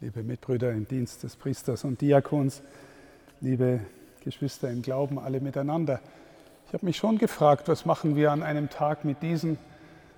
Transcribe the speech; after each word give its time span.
liebe 0.00 0.22
Mitbrüder 0.22 0.72
im 0.72 0.86
Dienst 0.86 1.22
des 1.22 1.36
Priesters 1.36 1.82
und 1.84 2.02
Diakons, 2.02 2.60
liebe 3.40 3.80
Geschwister 4.20 4.70
im 4.70 4.82
Glauben, 4.82 5.18
alle 5.18 5.40
miteinander. 5.40 6.00
Ich 6.66 6.74
habe 6.74 6.84
mich 6.84 6.98
schon 6.98 7.16
gefragt, 7.16 7.68
was 7.68 7.86
machen 7.86 8.14
wir 8.14 8.30
an 8.30 8.42
einem 8.42 8.68
Tag 8.68 9.06
mit 9.06 9.22
diesen, 9.22 9.56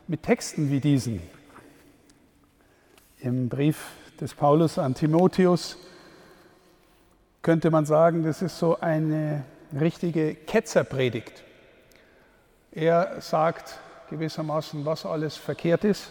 mit 0.08 0.24
Texten 0.24 0.70
wie 0.70 0.80
diesen? 0.80 1.22
Im 3.20 3.48
Brief 3.48 3.92
des 4.20 4.34
Paulus 4.34 4.78
an 4.78 4.94
Timotheus 4.94 5.77
könnte 7.42 7.70
man 7.70 7.86
sagen, 7.86 8.24
das 8.24 8.42
ist 8.42 8.58
so 8.58 8.80
eine 8.80 9.45
richtige 9.79 10.34
Ketzerpredigt. 10.34 11.45
Er 12.72 13.20
sagt 13.20 13.79
gewissermaßen, 14.10 14.84
was 14.84 15.06
alles 15.06 15.36
verkehrt 15.36 15.84
ist 15.84 16.10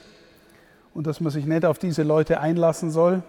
und 0.94 1.06
dass 1.06 1.20
man 1.20 1.34
sich 1.34 1.46
nicht 1.46 1.66
auf 1.66 1.80
diese 1.80 2.04
Leute 2.04 2.40
einlassen 2.40 2.92
soll 2.92 3.24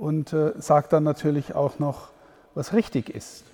und 0.00 0.32
äh, 0.32 0.54
sagt 0.56 0.94
dann 0.94 1.04
natürlich 1.04 1.54
auch 1.54 1.78
noch, 1.78 2.08
was 2.54 2.72
richtig 2.72 3.10
ist 3.10 3.44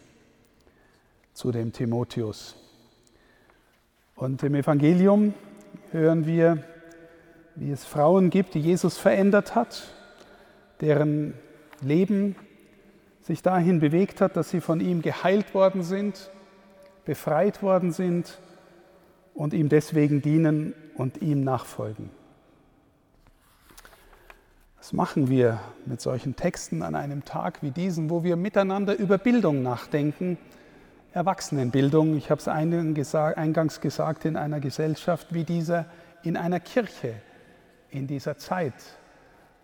zu 1.35 1.51
dem 1.51 1.73
Timotheus. 1.73 2.55
Und 4.15 4.45
im 4.45 4.55
Evangelium 4.55 5.35
hören 5.91 6.25
wir, 6.25 6.63
wie 7.57 7.73
es 7.73 7.85
Frauen 7.85 8.31
gibt, 8.31 8.55
die 8.55 8.61
Jesus 8.61 8.97
verändert 8.97 9.57
hat, 9.57 9.89
deren 10.81 11.35
Leben 11.81 12.37
sich 13.23 13.43
dahin 13.43 13.81
bewegt 13.81 14.21
hat, 14.21 14.37
dass 14.37 14.51
sie 14.51 14.61
von 14.61 14.79
ihm 14.79 15.03
geheilt 15.03 15.53
worden 15.53 15.83
sind, 15.83 16.31
befreit 17.05 17.61
worden 17.61 17.91
sind 17.91 18.39
und 19.35 19.53
ihm 19.53 19.69
deswegen 19.69 20.23
dienen 20.23 20.75
und 20.95 21.21
ihm 21.23 21.43
nachfolgen. 21.43 22.11
Was 24.79 24.93
machen 24.93 25.29
wir 25.29 25.61
mit 25.85 26.01
solchen 26.01 26.37
Texten 26.37 26.83
an 26.83 26.95
einem 26.95 27.25
Tag 27.25 27.63
wie 27.63 27.71
diesem, 27.71 28.11
wo 28.11 28.23
wir 28.23 28.37
miteinander 28.37 28.97
über 28.97 29.19
Bildung 29.19 29.63
nachdenken? 29.63 30.39
Erwachsenenbildung, 31.13 32.17
ich 32.17 32.31
habe 32.31 32.41
es 32.41 32.47
eingangs 32.47 33.81
gesagt, 33.81 34.27
in 34.27 34.37
einer 34.37 34.61
Gesellschaft 34.61 35.33
wie 35.33 35.45
dieser, 35.45 35.87
in 36.23 36.37
einer 36.37 36.61
Kirche 36.61 37.15
in 37.91 38.07
dieser 38.07 38.37
Zeit. 38.37 38.75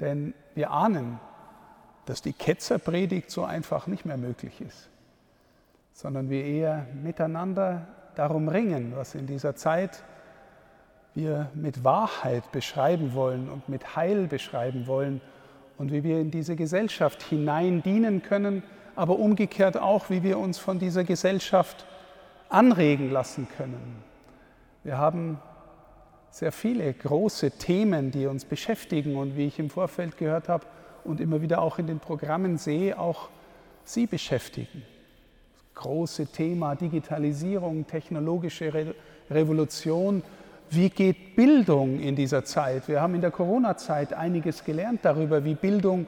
Denn 0.00 0.32
wir 0.54 0.70
ahnen, 0.70 1.20
dass 2.06 2.22
die 2.22 2.32
Ketzerpredigt 2.32 3.30
so 3.30 3.44
einfach 3.44 3.86
nicht 3.86 4.04
mehr 4.04 4.16
möglich 4.16 4.60
ist, 4.60 4.88
sondern 5.92 6.30
wir 6.30 6.44
eher 6.44 6.86
miteinander 7.02 7.86
darum 8.14 8.48
ringen, 8.48 8.94
was 8.96 9.14
in 9.14 9.26
dieser 9.26 9.54
Zeit 9.54 10.02
wir 11.14 11.50
mit 11.54 11.84
Wahrheit 11.84 12.50
beschreiben 12.52 13.14
wollen 13.14 13.48
und 13.48 13.68
mit 13.68 13.96
Heil 13.96 14.26
beschreiben 14.26 14.86
wollen 14.86 15.20
und 15.78 15.92
wie 15.92 16.04
wir 16.04 16.20
in 16.20 16.30
diese 16.30 16.56
Gesellschaft 16.56 17.22
hinein 17.22 17.82
dienen 17.82 18.22
können, 18.22 18.62
aber 18.96 19.18
umgekehrt 19.18 19.76
auch, 19.76 20.10
wie 20.10 20.22
wir 20.22 20.38
uns 20.38 20.58
von 20.58 20.78
dieser 20.78 21.04
Gesellschaft 21.04 21.86
anregen 22.48 23.10
lassen 23.10 23.48
können. 23.56 24.02
Wir 24.84 24.98
haben 24.98 25.38
sehr 26.30 26.52
viele 26.52 26.92
große 26.92 27.52
Themen, 27.52 28.10
die 28.10 28.26
uns 28.26 28.44
beschäftigen 28.44 29.16
und 29.16 29.36
wie 29.36 29.46
ich 29.46 29.58
im 29.58 29.70
Vorfeld 29.70 30.16
gehört 30.16 30.48
habe 30.48 30.66
und 31.04 31.20
immer 31.20 31.42
wieder 31.42 31.60
auch 31.60 31.78
in 31.78 31.86
den 31.86 32.00
Programmen 32.00 32.58
sehe, 32.58 32.98
auch 32.98 33.28
Sie 33.84 34.06
beschäftigen. 34.06 34.82
Das 35.74 35.82
große 35.82 36.26
Thema 36.26 36.74
Digitalisierung, 36.74 37.86
technologische 37.86 38.72
Re 38.72 38.94
Revolution, 39.30 40.22
wie 40.74 40.90
geht 40.90 41.36
Bildung 41.36 42.00
in 42.00 42.16
dieser 42.16 42.44
Zeit? 42.44 42.88
Wir 42.88 43.00
haben 43.00 43.14
in 43.14 43.20
der 43.20 43.30
Corona-Zeit 43.30 44.12
einiges 44.12 44.64
gelernt 44.64 45.00
darüber, 45.02 45.44
wie 45.44 45.54
Bildung 45.54 46.06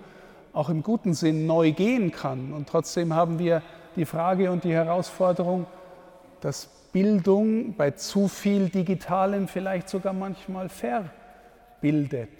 auch 0.52 0.68
im 0.68 0.82
guten 0.82 1.14
Sinn 1.14 1.46
neu 1.46 1.72
gehen 1.72 2.12
kann. 2.12 2.52
Und 2.52 2.68
trotzdem 2.68 3.14
haben 3.14 3.38
wir 3.38 3.62
die 3.96 4.04
Frage 4.04 4.50
und 4.50 4.64
die 4.64 4.72
Herausforderung, 4.72 5.66
dass 6.40 6.66
Bildung 6.92 7.74
bei 7.74 7.90
zu 7.90 8.28
viel 8.28 8.68
Digitalem 8.68 9.48
vielleicht 9.48 9.88
sogar 9.88 10.12
manchmal 10.12 10.68
verbildet. 10.68 12.30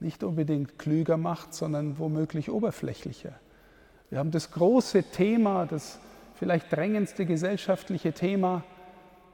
Nicht 0.00 0.22
unbedingt 0.24 0.78
klüger 0.78 1.16
macht, 1.16 1.52
sondern 1.54 1.98
womöglich 1.98 2.50
oberflächlicher. 2.50 3.32
Wir 4.10 4.18
haben 4.18 4.30
das 4.30 4.52
große 4.52 5.02
Thema, 5.02 5.66
das 5.66 5.98
vielleicht 6.36 6.72
drängendste 6.72 7.26
gesellschaftliche 7.26 8.12
Thema 8.12 8.62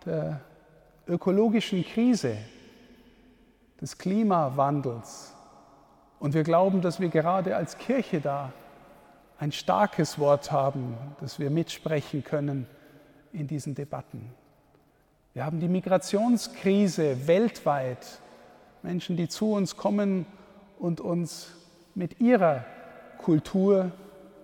der 0.04 0.40
ökologischen 1.06 1.84
Krise, 1.84 2.36
des 3.80 3.98
Klimawandels. 3.98 5.34
Und 6.18 6.34
wir 6.34 6.42
glauben, 6.42 6.80
dass 6.80 7.00
wir 7.00 7.08
gerade 7.08 7.56
als 7.56 7.76
Kirche 7.76 8.20
da 8.20 8.52
ein 9.38 9.52
starkes 9.52 10.18
Wort 10.18 10.52
haben, 10.52 10.96
dass 11.20 11.38
wir 11.38 11.50
mitsprechen 11.50 12.24
können 12.24 12.66
in 13.32 13.46
diesen 13.46 13.74
Debatten. 13.74 14.32
Wir 15.34 15.44
haben 15.44 15.58
die 15.58 15.68
Migrationskrise 15.68 17.26
weltweit, 17.26 18.20
Menschen, 18.82 19.16
die 19.16 19.28
zu 19.28 19.52
uns 19.52 19.76
kommen 19.76 20.26
und 20.78 21.00
uns 21.00 21.50
mit 21.94 22.20
ihrer 22.20 22.64
Kultur 23.18 23.90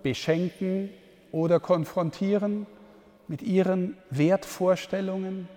beschenken 0.03 0.91
oder 1.33 1.61
konfrontieren, 1.61 2.67
mit 3.29 3.43
ihren 3.43 3.97
Wertvorstellungen. 4.11 5.49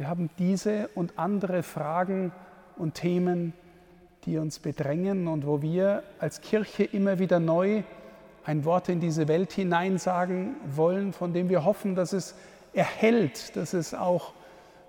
Wir 0.00 0.08
haben 0.08 0.30
diese 0.38 0.88
und 0.94 1.18
andere 1.18 1.62
Fragen 1.62 2.32
und 2.78 2.94
Themen, 2.94 3.52
die 4.24 4.38
uns 4.38 4.58
bedrängen 4.58 5.28
und 5.28 5.46
wo 5.46 5.60
wir 5.60 6.04
als 6.18 6.40
Kirche 6.40 6.84
immer 6.84 7.18
wieder 7.18 7.38
neu 7.38 7.82
ein 8.42 8.64
Wort 8.64 8.88
in 8.88 9.00
diese 9.00 9.28
Welt 9.28 9.52
hineinsagen 9.52 10.56
wollen, 10.64 11.12
von 11.12 11.34
dem 11.34 11.50
wir 11.50 11.66
hoffen, 11.66 11.96
dass 11.96 12.14
es 12.14 12.34
erhält, 12.72 13.54
dass 13.56 13.74
es 13.74 13.92
auch 13.92 14.32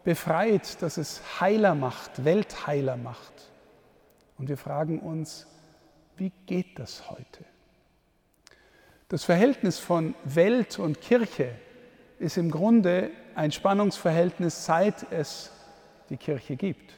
befreit, 0.06 0.82
dass 0.82 0.96
es 0.96 1.42
Heiler 1.42 1.76
macht, 1.76 2.24
Weltheiler 2.24 2.96
macht. 2.96 3.52
Und 4.38 4.48
wir 4.48 4.56
fragen 4.56 5.02
uns, 5.02 5.46
wie 6.16 6.32
geht 6.46 6.80
das 6.80 7.10
heute? 7.10 7.44
Das 9.10 9.26
Verhältnis 9.26 9.78
von 9.78 10.16
Welt 10.24 10.80
und 10.80 11.02
Kirche 11.02 11.50
ist 12.18 12.38
im 12.38 12.50
Grunde 12.50 13.12
ein 13.36 13.52
Spannungsverhältnis, 13.52 14.66
seit 14.66 15.12
es 15.12 15.52
die 16.10 16.18
Kirche 16.18 16.56
gibt. 16.56 16.94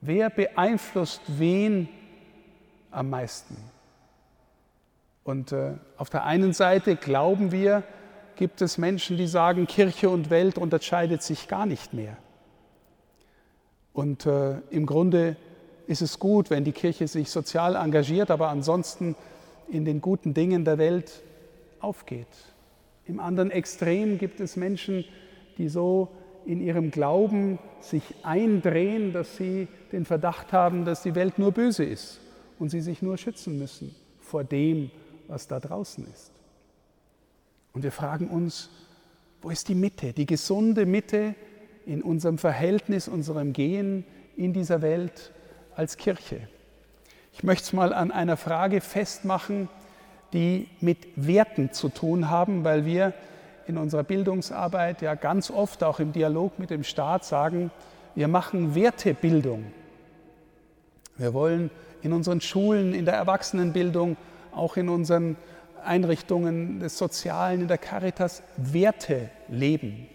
Wer 0.00 0.30
beeinflusst 0.30 1.22
wen 1.26 1.88
am 2.90 3.10
meisten? 3.10 3.56
Und 5.24 5.52
äh, 5.52 5.72
auf 5.96 6.10
der 6.10 6.24
einen 6.24 6.52
Seite 6.52 6.96
glauben 6.96 7.52
wir, 7.52 7.82
gibt 8.36 8.60
es 8.60 8.78
Menschen, 8.78 9.16
die 9.16 9.26
sagen, 9.26 9.66
Kirche 9.66 10.10
und 10.10 10.28
Welt 10.28 10.58
unterscheidet 10.58 11.22
sich 11.22 11.48
gar 11.48 11.66
nicht 11.66 11.94
mehr. 11.94 12.16
Und 13.92 14.26
äh, 14.26 14.58
im 14.70 14.86
Grunde 14.86 15.36
ist 15.86 16.02
es 16.02 16.18
gut, 16.18 16.50
wenn 16.50 16.64
die 16.64 16.72
Kirche 16.72 17.08
sich 17.08 17.30
sozial 17.30 17.76
engagiert, 17.76 18.30
aber 18.30 18.48
ansonsten 18.48 19.16
in 19.68 19.84
den 19.84 20.00
guten 20.00 20.34
Dingen 20.34 20.64
der 20.64 20.78
Welt 20.78 21.22
aufgeht. 21.80 22.26
Im 23.06 23.20
anderen 23.20 23.50
Extrem 23.50 24.18
gibt 24.18 24.40
es 24.40 24.56
Menschen, 24.56 25.04
die 25.04 25.23
so 25.68 26.10
in 26.46 26.60
ihrem 26.60 26.90
Glauben 26.90 27.58
sich 27.80 28.02
eindrehen, 28.22 29.12
dass 29.12 29.36
sie 29.36 29.68
den 29.92 30.04
Verdacht 30.04 30.52
haben, 30.52 30.84
dass 30.84 31.02
die 31.02 31.14
Welt 31.14 31.38
nur 31.38 31.52
böse 31.52 31.84
ist 31.84 32.20
und 32.58 32.70
sie 32.70 32.80
sich 32.80 33.02
nur 33.02 33.16
schützen 33.16 33.58
müssen 33.58 33.94
vor 34.20 34.44
dem, 34.44 34.90
was 35.28 35.48
da 35.48 35.60
draußen 35.60 36.06
ist. 36.12 36.32
Und 37.72 37.82
wir 37.82 37.92
fragen 37.92 38.28
uns, 38.28 38.70
wo 39.42 39.50
ist 39.50 39.68
die 39.68 39.74
Mitte, 39.74 40.12
die 40.12 40.26
gesunde 40.26 40.86
Mitte 40.86 41.34
in 41.86 42.02
unserem 42.02 42.38
Verhältnis, 42.38 43.08
unserem 43.08 43.52
Gehen 43.52 44.04
in 44.36 44.52
dieser 44.52 44.80
Welt 44.80 45.32
als 45.76 45.96
Kirche? 45.96 46.48
Ich 47.32 47.42
möchte 47.42 47.64
es 47.64 47.72
mal 47.72 47.92
an 47.92 48.12
einer 48.12 48.36
Frage 48.36 48.80
festmachen, 48.80 49.68
die 50.32 50.68
mit 50.80 50.98
Werten 51.16 51.72
zu 51.72 51.88
tun 51.88 52.30
haben, 52.30 52.64
weil 52.64 52.86
wir 52.86 53.12
in 53.66 53.78
unserer 53.78 54.04
Bildungsarbeit 54.04 55.02
ja 55.02 55.14
ganz 55.14 55.50
oft 55.50 55.82
auch 55.82 56.00
im 56.00 56.12
Dialog 56.12 56.58
mit 56.58 56.70
dem 56.70 56.84
Staat 56.84 57.24
sagen, 57.24 57.70
wir 58.14 58.28
machen 58.28 58.74
Wertebildung. 58.74 59.66
Wir 61.16 61.32
wollen 61.34 61.70
in 62.02 62.12
unseren 62.12 62.40
Schulen, 62.40 62.94
in 62.94 63.04
der 63.04 63.14
Erwachsenenbildung, 63.14 64.16
auch 64.52 64.76
in 64.76 64.88
unseren 64.88 65.36
Einrichtungen 65.84 66.80
des 66.80 66.98
Sozialen, 66.98 67.62
in 67.62 67.68
der 67.68 67.78
Caritas 67.78 68.42
Werte 68.56 69.30
leben. 69.48 70.08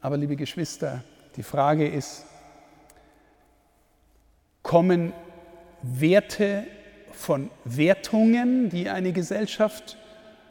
Aber 0.00 0.16
liebe 0.16 0.36
Geschwister, 0.36 1.02
die 1.36 1.42
Frage 1.42 1.86
ist, 1.88 2.24
kommen 4.62 5.12
Werte 5.82 6.66
von 7.12 7.50
Wertungen, 7.64 8.68
die 8.70 8.88
eine 8.88 9.12
Gesellschaft 9.12 9.96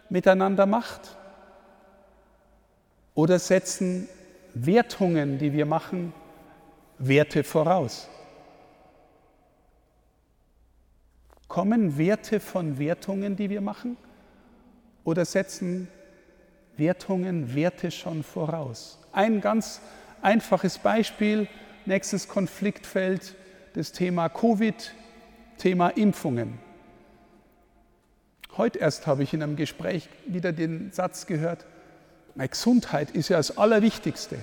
miteinander 0.10 0.66
macht? 0.66 1.18
Oder 3.19 3.38
setzen 3.38 4.07
Wertungen, 4.54 5.39
die 5.39 5.51
wir 5.51 5.66
machen, 5.66 6.13
Werte 7.00 7.44
voraus? 7.44 8.07
Kommen 11.50 11.98
Werte 11.98 12.39
von 12.39 12.80
Wertungen, 12.80 13.36
die 13.36 13.50
wir 13.50 13.60
machen? 13.60 13.98
Oder 15.04 15.25
setzen 15.25 15.89
Wertungen 16.77 17.54
Werte 17.54 17.92
schon 17.92 18.24
voraus? 18.24 18.98
Ein 19.12 19.42
ganz 19.42 19.81
einfaches 20.21 20.77
Beispiel, 20.77 21.50
nächstes 21.86 22.30
Konfliktfeld, 22.30 23.36
das 23.74 23.92
Thema 23.92 24.30
Covid, 24.30 24.94
Thema 25.57 25.89
Impfungen. 25.89 26.57
Heute 28.56 28.80
erst 28.80 29.07
habe 29.07 29.24
ich 29.24 29.33
in 29.33 29.44
einem 29.44 29.57
Gespräch 29.57 30.07
wieder 30.25 30.54
den 30.54 30.94
Satz 30.94 31.25
gehört, 31.25 31.66
Gesundheit 32.36 33.12
ist 33.12 33.30
ja 33.30 33.38
das 33.38 33.58
Allerwichtigste. 33.58 34.38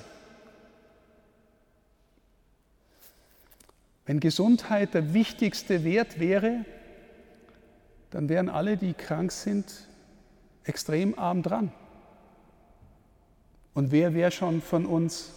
Wenn 4.07 4.21
Gesundheit 4.21 4.95
der 4.95 5.15
wichtigste 5.15 5.83
Wert 5.83 6.21
wäre, 6.21 6.65
dann 8.11 8.29
wären 8.29 8.49
alle, 8.49 8.77
die 8.77 8.95
krank 8.95 9.33
sind, 9.33 9.89
extrem 10.65 11.19
arm 11.19 11.43
dran. 11.43 11.73
Und 13.75 13.91
wer 13.91 14.15
wäre 14.15 14.31
schon 14.31 14.63
von 14.63 14.87
uns 14.87 15.33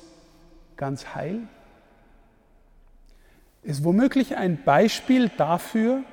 ganz 0.77 1.13
heil? 1.15 1.41
Ist 3.63 3.83
womöglich 3.83 4.37
ein 4.37 4.63
Beispiel 4.63 5.29
dafür, 5.29 6.03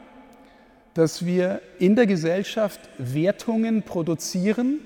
dass 0.94 1.26
wir 1.26 1.60
in 1.78 1.94
der 1.94 2.06
Gesellschaft 2.06 2.80
Wertungen 2.98 3.82
produzieren, 3.82 4.80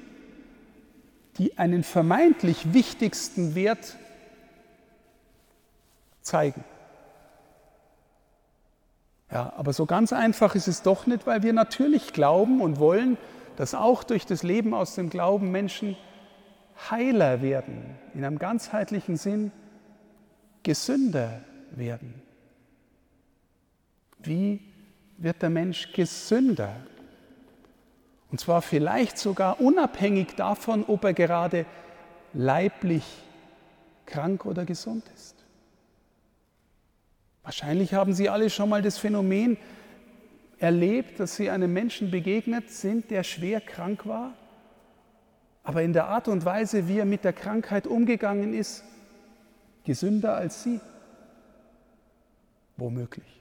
die 1.41 1.57
einen 1.57 1.85
vermeintlich 1.85 2.75
wichtigsten 2.75 3.55
Wert 3.55 3.97
zeigen. 6.21 6.63
Ja, 9.31 9.55
aber 9.57 9.73
so 9.73 9.87
ganz 9.87 10.13
einfach 10.13 10.55
ist 10.55 10.69
es 10.69 10.83
doch 10.83 11.07
nicht, 11.07 11.27
weil 11.27 11.43
wir 11.43 11.55
natürlich 11.55 12.13
glauben 12.13 12.61
und 12.61 12.79
wollen, 12.79 13.17
dass 13.57 13.75
auch 13.75 14.05
durch 14.05 14.27
das 14.27 14.43
Leben 14.43 14.75
aus 14.75 14.97
dem 14.97 15.09
Glauben 15.09 15.51
Menschen 15.51 15.97
heiler 16.91 17.41
werden, 17.41 17.97
in 18.13 18.23
einem 18.23 18.39
ganzheitlichen 18.39 19.17
Sinn 19.17 19.51
gesünder 20.63 21.41
werden. 21.71 22.21
Wie 24.19 24.61
wird 25.17 25.41
der 25.41 25.49
Mensch 25.49 25.91
gesünder? 25.95 26.77
Und 28.31 28.39
zwar 28.39 28.63
vielleicht 28.63 29.19
sogar 29.19 29.61
unabhängig 29.61 30.35
davon, 30.37 30.85
ob 30.87 31.05
er 31.05 31.15
gerade 31.15 31.67
leiblich 32.33 33.05
krank 34.07 34.47
oder 34.47 34.65
gesund 34.65 35.05
ist. 35.15 35.37
Wahrscheinlich 37.43 37.95
haben 37.95 38.13
Sie 38.13 38.29
alle 38.29 38.51
schon 38.51 38.69
mal 38.69 38.83
das 38.83 38.99
Phänomen 38.99 39.57
erlebt, 40.59 41.19
dass 41.19 41.37
Sie 41.37 41.51
einem 41.51 41.73
Menschen 41.73 42.11
begegnet 42.11 42.71
sind, 42.71 43.11
der 43.11 43.25
schwer 43.25 43.61
krank 43.61 44.07
war, 44.07 44.35
aber 45.65 45.83
in 45.83 45.93
der 45.93 46.07
Art 46.07 46.29
und 46.29 46.45
Weise, 46.45 46.87
wie 46.87 46.99
er 46.99 47.07
mit 47.07 47.25
der 47.25 47.33
Krankheit 47.33 47.87
umgegangen 47.87 48.55
ist, 48.55 48.85
gesünder 49.85 50.37
als 50.37 50.63
Sie. 50.63 50.81
Womöglich. 52.77 53.41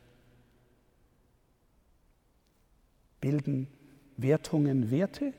Bilden 3.22 3.68
Wertungen 4.22 4.92
Werte 4.92 5.34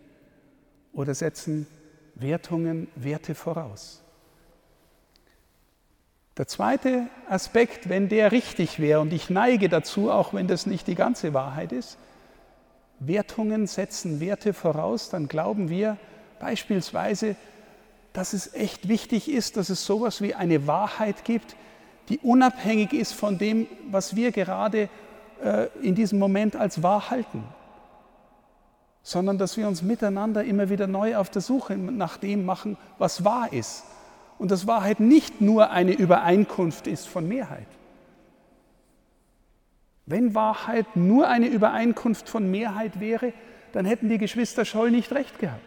oder 0.92 1.14
setzen 1.14 1.66
Wertungen 2.14 2.88
Werte 2.96 3.34
voraus? 3.34 4.02
Der 6.36 6.46
zweite 6.46 7.08
Aspekt, 7.28 7.88
wenn 7.88 8.08
der 8.08 8.32
richtig 8.32 8.78
wäre, 8.78 9.00
und 9.00 9.12
ich 9.12 9.28
neige 9.28 9.68
dazu, 9.68 10.10
auch 10.10 10.32
wenn 10.32 10.48
das 10.48 10.64
nicht 10.64 10.86
die 10.86 10.94
ganze 10.94 11.34
Wahrheit 11.34 11.72
ist, 11.72 11.98
Wertungen 12.98 13.66
setzen 13.66 14.20
Werte 14.20 14.54
voraus, 14.54 15.10
dann 15.10 15.28
glauben 15.28 15.68
wir 15.68 15.96
beispielsweise, 16.38 17.36
dass 18.12 18.32
es 18.32 18.54
echt 18.54 18.88
wichtig 18.88 19.30
ist, 19.30 19.56
dass 19.56 19.68
es 19.68 19.84
sowas 19.84 20.22
wie 20.22 20.34
eine 20.34 20.66
Wahrheit 20.66 21.24
gibt, 21.24 21.56
die 22.08 22.18
unabhängig 22.18 22.92
ist 22.92 23.12
von 23.12 23.38
dem, 23.38 23.66
was 23.90 24.16
wir 24.16 24.32
gerade 24.32 24.88
äh, 25.42 25.66
in 25.82 25.94
diesem 25.94 26.18
Moment 26.18 26.56
als 26.56 26.82
wahr 26.82 27.10
halten, 27.10 27.44
sondern 29.02 29.38
dass 29.38 29.56
wir 29.56 29.66
uns 29.66 29.82
miteinander 29.82 30.44
immer 30.44 30.68
wieder 30.68 30.86
neu 30.86 31.16
auf 31.16 31.30
der 31.30 31.42
Suche 31.42 31.76
nach 31.76 32.16
dem 32.16 32.44
machen, 32.44 32.76
was 32.98 33.24
wahr 33.24 33.52
ist 33.52 33.84
und 34.38 34.50
dass 34.50 34.66
Wahrheit 34.66 35.00
nicht 35.00 35.40
nur 35.40 35.70
eine 35.70 35.92
Übereinkunft 35.92 36.86
ist 36.86 37.08
von 37.08 37.26
Mehrheit. 37.26 37.66
Wenn 40.06 40.34
Wahrheit 40.34 40.96
nur 40.96 41.28
eine 41.28 41.46
Übereinkunft 41.46 42.28
von 42.28 42.50
Mehrheit 42.50 43.00
wäre, 43.00 43.32
dann 43.72 43.84
hätten 43.84 44.08
die 44.08 44.18
Geschwister 44.18 44.64
Scholl 44.64 44.90
nicht 44.90 45.12
recht 45.12 45.38
gehabt. 45.38 45.60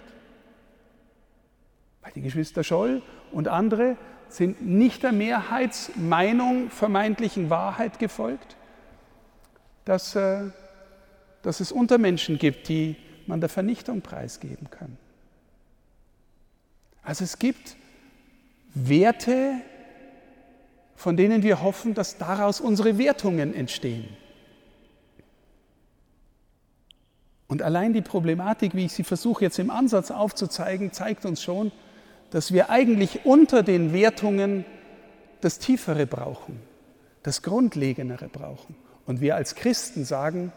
Weil 2.02 2.12
die 2.14 2.22
Geschwister 2.22 2.64
Scholl 2.64 3.02
und 3.32 3.48
andere 3.48 3.96
sind 4.28 4.66
nicht 4.66 5.04
der 5.04 5.12
Mehrheitsmeinung 5.12 6.70
vermeintlichen 6.70 7.50
Wahrheit 7.50 8.00
gefolgt, 8.00 8.58
dass, 9.86 10.16
äh, 10.16 10.42
dass 11.44 11.60
es 11.60 11.72
Untermenschen 11.72 12.38
gibt, 12.40 12.68
die 12.68 12.98
man 13.28 13.40
der 13.40 13.50
Vernichtung 13.50 14.02
preisgeben 14.02 14.70
kann. 14.70 14.98
Also 17.04 17.24
es 17.24 17.40
gibt 17.40 17.76
Werte, 18.74 19.56
von 20.96 21.18
denen 21.18 21.44
wir 21.44 21.62
hoffen, 21.62 21.94
dass 21.94 22.18
daraus 22.18 22.62
unsere 22.62 22.98
Wertungen 22.98 23.54
entstehen. 23.54 24.08
Und 27.48 27.62
allein 27.62 27.94
die 27.94 28.02
Problematik, 28.02 28.74
wie 28.74 28.86
ich 28.86 28.94
sie 28.94 29.04
versuche 29.04 29.44
jetzt 29.44 29.60
im 29.60 29.70
Ansatz 29.70 30.10
aufzuzeigen, 30.10 30.92
zeigt 30.92 31.26
uns 31.26 31.44
schon, 31.44 31.72
dass 32.32 32.52
wir 32.52 32.72
eigentlich 32.72 33.26
unter 33.26 33.62
den 33.62 33.94
Wertungen 33.94 34.66
das 35.42 35.60
Tiefere 35.60 36.08
brauchen, 36.08 36.60
das 37.22 37.44
Grundlegendere 37.44 38.28
brauchen. 38.28 38.76
Und 39.06 39.22
wir 39.22 39.36
als 39.36 39.54
Christen 39.54 40.06
sagen, 40.06 40.52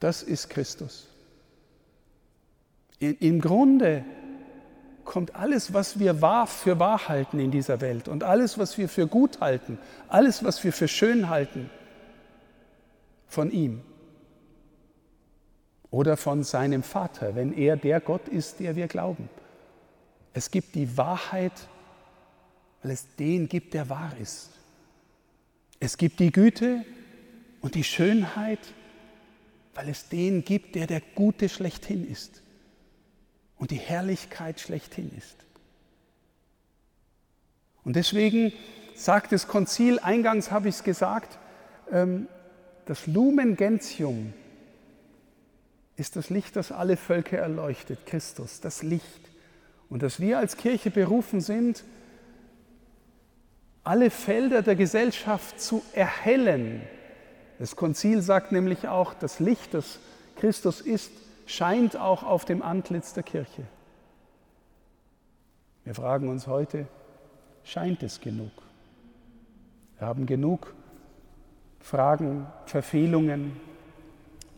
das 0.00 0.22
ist 0.22 0.48
Christus. 0.48 1.08
Im 2.98 3.40
Grunde 3.40 4.04
kommt 5.04 5.34
alles, 5.36 5.72
was 5.72 5.98
wir 5.98 6.20
wahr 6.20 6.46
für 6.46 6.78
wahr 6.78 7.08
halten 7.08 7.38
in 7.38 7.50
dieser 7.50 7.80
Welt 7.80 8.08
und 8.08 8.24
alles, 8.24 8.58
was 8.58 8.76
wir 8.76 8.88
für 8.88 9.06
gut 9.06 9.40
halten, 9.40 9.78
alles, 10.08 10.44
was 10.44 10.62
wir 10.64 10.72
für 10.72 10.88
schön 10.88 11.30
halten, 11.30 11.70
von 13.26 13.50
ihm 13.50 13.82
oder 15.90 16.16
von 16.16 16.42
seinem 16.42 16.82
Vater, 16.82 17.34
wenn 17.36 17.52
er 17.52 17.76
der 17.76 18.00
Gott 18.00 18.28
ist, 18.28 18.60
der 18.60 18.74
wir 18.74 18.88
glauben. 18.88 19.30
Es 20.34 20.50
gibt 20.50 20.74
die 20.74 20.96
Wahrheit, 20.96 21.68
weil 22.82 22.90
es 22.90 23.06
den 23.16 23.48
gibt, 23.48 23.74
der 23.74 23.88
wahr 23.88 24.12
ist. 24.20 24.50
Es 25.80 25.96
gibt 25.96 26.20
die 26.20 26.32
Güte 26.32 26.84
und 27.60 27.76
die 27.76 27.84
Schönheit, 27.84 28.60
weil 29.74 29.88
es 29.88 30.08
den 30.08 30.44
gibt, 30.44 30.74
der 30.74 30.86
der 30.86 31.00
Gute 31.14 31.48
schlechthin 31.48 32.06
ist 32.06 32.42
und 33.58 33.70
die 33.70 33.76
Herrlichkeit 33.76 34.60
schlechthin 34.60 35.10
ist. 35.16 35.36
Und 37.84 37.96
deswegen 37.96 38.52
sagt 38.94 39.32
das 39.32 39.48
Konzil, 39.48 39.98
eingangs 39.98 40.50
habe 40.50 40.68
ich 40.68 40.76
es 40.76 40.84
gesagt, 40.84 41.38
ähm, 41.90 42.28
das 42.86 43.06
Lumen 43.06 43.56
Gentium 43.56 44.32
ist 45.96 46.16
das 46.16 46.30
Licht, 46.30 46.56
das 46.56 46.72
alle 46.72 46.96
Völker 46.96 47.38
erleuchtet, 47.38 48.06
Christus, 48.06 48.60
das 48.60 48.82
Licht. 48.82 49.20
Und 49.90 50.02
dass 50.02 50.20
wir 50.20 50.38
als 50.38 50.56
Kirche 50.56 50.90
berufen 50.90 51.40
sind, 51.40 51.84
alle 53.84 54.10
Felder 54.10 54.62
der 54.62 54.76
Gesellschaft 54.76 55.60
zu 55.60 55.82
erhellen. 55.92 56.82
Das 57.58 57.74
Konzil 57.74 58.22
sagt 58.22 58.52
nämlich 58.52 58.86
auch, 58.86 59.14
das 59.14 59.40
Licht, 59.40 59.74
das 59.74 59.98
Christus 60.36 60.80
ist, 60.80 61.10
scheint 61.48 61.96
auch 61.96 62.22
auf 62.22 62.44
dem 62.44 62.62
Antlitz 62.62 63.14
der 63.14 63.22
Kirche. 63.22 63.66
Wir 65.84 65.94
fragen 65.94 66.28
uns 66.28 66.46
heute, 66.46 66.86
scheint 67.64 68.02
es 68.02 68.20
genug? 68.20 68.52
Wir 69.98 70.06
haben 70.06 70.26
genug 70.26 70.74
Fragen, 71.80 72.46
Verfehlungen, 72.66 73.58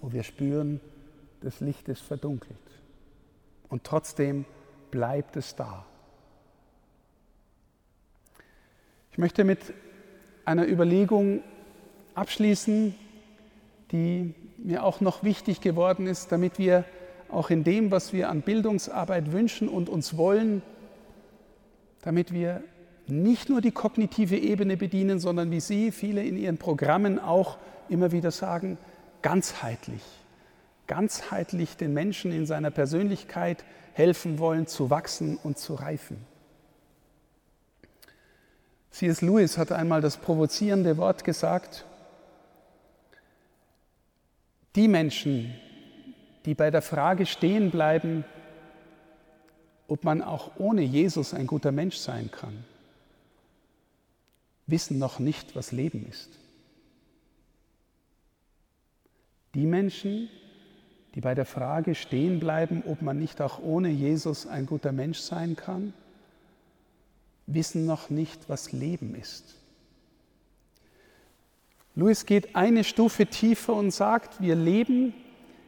wo 0.00 0.12
wir 0.12 0.25
spüren, 0.25 0.80
das 1.42 1.61
Licht 1.61 1.88
ist 1.88 2.02
verdunkelt. 2.02 2.59
Und 3.68 3.85
trotzdem 3.85 4.44
bleibt 4.90 5.37
es 5.37 5.54
da. 5.54 5.87
Ich 9.12 9.18
möchte 9.18 9.44
mit 9.44 9.73
einer 10.44 10.66
Überlegung 10.66 11.42
abschließen, 12.14 12.97
die 13.92 14.35
mir 14.62 14.85
auch 14.85 15.00
noch 15.00 15.23
wichtig 15.23 15.61
geworden 15.61 16.07
ist, 16.07 16.33
damit 16.33 16.59
wir 16.59 16.85
auch 17.31 17.50
in 17.50 17.64
dem, 17.64 17.90
was 17.90 18.12
wir 18.12 18.29
an 18.29 18.43
Bildungsarbeit 18.43 19.33
wünschen 19.33 19.69
und 19.69 19.88
uns 19.88 20.17
wollen, 20.17 20.62
damit 22.02 22.33
wir 22.33 22.62
nicht 23.07 23.49
nur 23.49 23.61
die 23.61 23.73
kognitive 23.73 24.37
Ebene 24.37 24.76
bedienen, 24.76 25.19
sondern 25.19 25.50
wie 25.50 25.61
Sie 25.61 25.93
viele 25.93 26.23
in 26.23 26.37
Ihren 26.37 26.59
Programmen 26.59 27.19
auch 27.19 27.59
immer 27.88 28.12
wieder 28.12 28.31
sagen, 28.31 28.79
ganzheitlich, 29.23 30.02
ganzheitlich 30.87 31.76
den 31.76 31.93
Menschen 31.93 32.33
in 32.33 32.47
seiner 32.47 32.71
Persönlichkeit 32.71 33.64
helfen 33.93 34.38
wollen, 34.38 34.67
zu 34.67 34.90
wachsen 34.90 35.38
und 35.43 35.59
zu 35.59 35.75
reifen. 35.75 36.25
C.S. 38.90 39.23
Lewis 39.23 39.57
hat 39.57 39.73
einmal 39.73 40.00
das 40.00 40.17
provozierende 40.17 40.97
Wort 40.97 41.25
gesagt, 41.25 41.85
die 44.77 44.89
Menschen, 44.89 45.55
die 46.45 46.55
bei 46.55 46.71
der 46.71 46.83
Frage 46.83 47.27
stehen 47.27 47.71
bleiben, 47.71 48.25
ob 49.89 50.05
man 50.05 50.23
auch 50.23 50.53
ohne 50.59 50.83
Jesus 50.83 51.35
ein 51.35 51.47
guter 51.47 51.73
Mensch 51.73 51.97
sein 51.97 52.31
kann, 52.31 52.65
wissen 54.67 54.99
noch 54.99 55.19
nicht, 55.19 55.57
was 55.57 55.73
Leben 55.73 56.07
ist. 56.09 56.31
Die 59.55 59.67
Menschen, 59.67 60.29
die 61.15 61.21
bei 61.21 61.35
der 61.35 61.45
Frage 61.45 61.97
stehen 61.97 62.39
bleiben, 62.39 62.85
ob 62.87 63.03
man 63.03 63.19
nicht 63.19 63.41
auch 63.41 63.59
ohne 63.59 63.89
Jesus 63.89 64.47
ein 64.47 64.67
guter 64.67 64.93
Mensch 64.93 65.19
sein 65.19 65.57
kann, 65.57 65.93
wissen 67.47 67.85
noch 67.85 68.11
nicht, 68.11 68.49
was 68.49 68.71
Leben 68.71 69.17
ist. 69.17 69.60
Louis 72.00 72.25
geht 72.25 72.57
eine 72.57 72.83
Stufe 72.83 73.26
tiefer 73.26 73.75
und 73.75 73.90
sagt, 73.90 74.40
wir 74.40 74.54
leben 74.54 75.12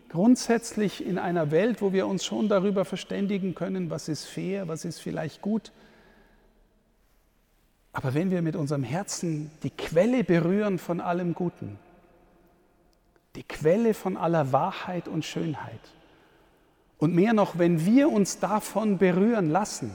grundsätzlich 0.09 1.05
in 1.05 1.19
einer 1.19 1.51
Welt, 1.51 1.83
wo 1.83 1.93
wir 1.93 2.07
uns 2.07 2.25
schon 2.25 2.49
darüber 2.49 2.87
verständigen 2.87 3.55
können, 3.55 3.91
was 3.91 4.09
ist 4.09 4.25
fair, 4.25 4.67
was 4.67 4.87
ist 4.87 4.99
vielleicht 4.99 5.43
gut. 5.43 5.73
Aber 7.93 8.15
wenn 8.15 8.31
wir 8.31 8.41
mit 8.41 8.57
unserem 8.57 8.83
Herzen 8.83 9.51
die 9.63 9.69
Quelle 9.69 10.25
berühren 10.25 10.79
von 10.79 11.03
allem 11.03 11.35
Guten, 11.35 11.79
die 13.37 13.43
Quelle 13.43 13.93
von 13.93 14.17
aller 14.17 14.53
Wahrheit 14.53 15.09
und 15.09 15.27
Schönheit, 15.27 15.81
und 16.97 17.15
mehr 17.15 17.35
noch, 17.35 17.59
wenn 17.59 17.85
wir 17.85 18.11
uns 18.11 18.39
davon 18.39 18.97
berühren 18.97 19.51
lassen, 19.51 19.93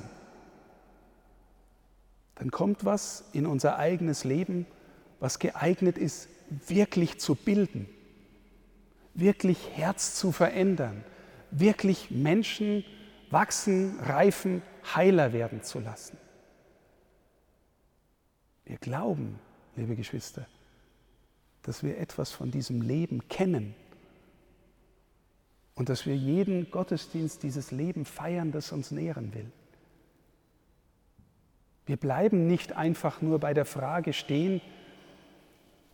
dann 2.36 2.52
kommt 2.52 2.86
was 2.86 3.24
in 3.34 3.48
unser 3.48 3.80
eigenes 3.80 4.24
Leben, 4.24 4.68
was 5.20 5.40
geeignet 5.40 5.98
ist, 5.98 6.30
wirklich 6.68 7.20
zu 7.20 7.36
bilden, 7.36 7.88
wirklich 9.14 9.58
Herz 9.76 10.16
zu 10.16 10.32
verändern, 10.32 11.04
wirklich 11.52 12.12
Menschen 12.12 12.84
wachsen, 13.30 14.00
reifen, 14.00 14.62
heiler 14.96 15.34
werden 15.34 15.64
zu 15.64 15.80
lassen. 15.80 16.18
Wir 18.66 18.78
glauben, 18.78 19.40
liebe 19.76 19.96
Geschwister, 19.96 20.46
dass 21.64 21.84
wir 21.84 21.98
etwas 21.98 22.32
von 22.32 22.52
diesem 22.52 22.82
Leben 22.82 23.28
kennen 23.28 23.76
und 25.76 25.90
dass 25.90 26.06
wir 26.06 26.16
jeden 26.16 26.72
Gottesdienst 26.72 27.44
dieses 27.44 27.72
Leben 27.72 28.06
feiern, 28.06 28.52
das 28.52 28.72
uns 28.72 28.92
nähren 28.92 29.34
will. 29.34 29.52
Wir 31.86 31.98
bleiben 31.98 32.48
nicht 32.48 32.74
einfach 32.74 33.22
nur 33.22 33.40
bei 33.40 33.54
der 33.54 33.66
Frage 33.66 34.12
stehen, 34.12 34.60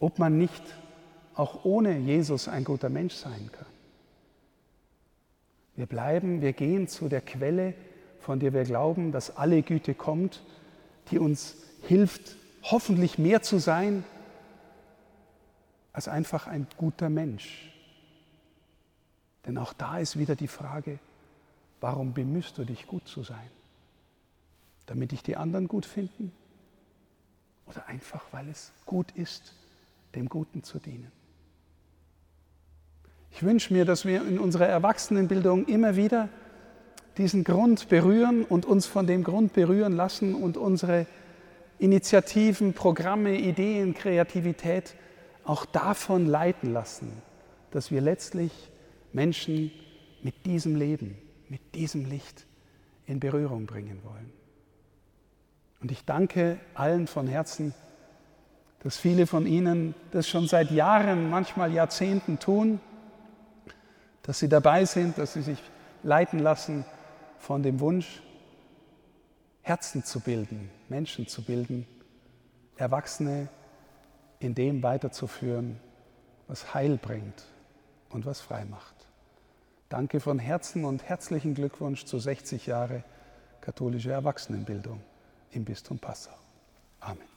ob 0.04 0.20
man 0.20 0.38
nicht 0.38 0.62
auch 1.34 1.64
ohne 1.64 1.98
Jesus 1.98 2.50
ein 2.50 2.66
guter 2.66 2.90
Mensch 2.90 3.14
sein 3.14 3.50
kann. 3.54 3.66
Wir 5.78 5.86
bleiben, 5.86 6.42
wir 6.42 6.52
gehen 6.52 6.90
zu 6.90 7.08
der 7.08 7.22
Quelle, 7.22 7.74
von 8.20 8.38
der 8.42 8.52
wir 8.52 8.66
glauben, 8.66 9.14
dass 9.14 9.38
alle 9.38 9.64
Güte 9.64 9.94
kommt, 9.94 10.44
die 11.10 11.20
uns 11.20 11.56
hilft, 11.84 12.36
hoffentlich 12.64 13.18
mehr 13.18 13.44
zu 13.44 13.60
sein 13.60 14.04
als 15.94 16.10
einfach 16.10 16.48
ein 16.48 16.68
guter 16.76 17.10
Mensch. 17.10 17.72
Denn 19.46 19.58
auch 19.58 19.72
da 19.72 20.00
ist 20.00 20.20
wieder 20.20 20.36
die 20.36 20.50
Frage, 20.50 21.00
warum 21.80 22.14
bemühst 22.14 22.58
du 22.58 22.66
dich 22.66 22.88
gut 22.88 23.08
zu 23.08 23.24
sein? 23.24 23.50
Damit 24.86 25.14
dich 25.14 25.24
die 25.24 25.38
anderen 25.38 25.70
gut 25.70 25.86
finden? 25.86 26.34
Oder 27.68 27.88
einfach, 27.88 28.26
weil 28.32 28.50
es 28.50 28.74
gut 28.86 29.10
ist, 29.12 29.54
dem 30.16 30.30
Guten 30.30 30.64
zu 30.64 30.80
dienen? 30.80 31.12
Ich 33.32 33.44
wünsche 33.44 33.74
mir, 33.74 33.86
dass 33.86 34.06
wir 34.06 34.26
in 34.28 34.40
unserer 34.40 34.68
Erwachsenenbildung 34.68 35.66
immer 35.66 35.96
wieder 35.96 36.30
diesen 37.18 37.44
Grund 37.44 37.90
berühren 37.90 38.44
und 38.44 38.66
uns 38.66 38.86
von 38.86 39.08
dem 39.08 39.24
Grund 39.24 39.54
berühren 39.54 39.94
lassen 39.94 40.36
und 40.36 40.58
unsere 40.58 41.08
Initiativen, 41.80 42.74
Programme, 42.74 43.38
Ideen, 43.38 43.94
Kreativität 43.94 44.96
auch 45.44 45.66
davon 45.66 46.28
leiten 46.28 46.72
lassen, 46.74 47.12
dass 47.72 47.92
wir 47.92 48.02
letztlich 48.02 48.52
Menschen 49.12 49.72
mit 50.22 50.46
diesem 50.46 50.76
Leben, 50.76 51.18
mit 51.50 51.76
diesem 51.76 52.06
Licht 52.06 52.46
in 53.06 53.20
Berührung 53.20 53.66
bringen 53.66 54.00
wollen. 54.04 54.32
Und 55.82 55.92
ich 55.92 56.06
danke 56.06 56.60
allen 56.76 57.08
von 57.08 57.28
Herzen, 57.28 57.74
dass 58.84 58.98
viele 58.98 59.28
von 59.28 59.46
Ihnen 59.46 59.96
das 60.12 60.28
schon 60.28 60.48
seit 60.48 60.72
Jahren, 60.72 61.30
manchmal 61.30 61.72
Jahrzehnten 61.72 62.40
tun, 62.40 62.80
dass 64.24 64.40
Sie 64.40 64.50
dabei 64.50 64.86
sind, 64.86 65.18
dass 65.18 65.34
Sie 65.34 65.42
sich 65.42 65.60
leiten 66.04 66.40
lassen 66.40 66.86
von 67.40 67.64
dem 67.64 67.80
Wunsch, 67.80 68.22
Herzen 69.62 70.04
zu 70.04 70.20
bilden, 70.20 70.70
Menschen 70.90 71.28
zu 71.28 71.44
bilden, 71.44 71.88
Erwachsene 72.76 73.48
in 74.40 74.54
dem 74.56 74.84
weiterzuführen, 74.84 75.80
was 76.48 76.74
Heil 76.74 76.98
bringt 76.98 77.46
und 78.10 78.26
was 78.26 78.42
frei 78.42 78.66
macht. 78.66 78.94
Danke 79.88 80.20
von 80.20 80.40
Herzen 80.40 80.84
und 80.84 81.04
herzlichen 81.04 81.54
Glückwunsch 81.54 82.04
zu 82.06 82.20
60 82.20 82.66
Jahre 82.66 83.04
katholische 83.62 84.12
Erwachsenenbildung 84.12 85.02
im 85.52 85.64
Bistum 85.64 86.00
Passau. 86.00 86.36
Amen. 87.00 87.33